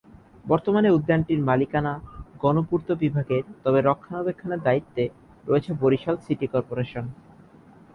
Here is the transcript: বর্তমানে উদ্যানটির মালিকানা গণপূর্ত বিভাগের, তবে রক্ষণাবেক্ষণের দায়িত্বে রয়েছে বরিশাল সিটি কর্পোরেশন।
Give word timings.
বর্তমানে 0.45 0.89
উদ্যানটির 0.91 1.39
মালিকানা 1.41 1.93
গণপূর্ত 2.41 2.87
বিভাগের, 3.01 3.43
তবে 3.63 3.79
রক্ষণাবেক্ষণের 3.81 4.63
দায়িত্বে 4.63 5.03
রয়েছে 5.47 5.71
বরিশাল 5.81 6.15
সিটি 6.17 6.47
কর্পোরেশন। 6.47 7.05